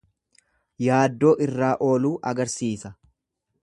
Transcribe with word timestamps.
Yaaddoo 0.85 1.35
irraa 1.49 1.71
ooluu 1.91 2.15
agarsiisa. 2.33 2.97